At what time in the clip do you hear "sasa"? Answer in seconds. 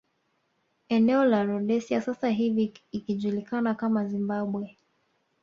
2.01-2.29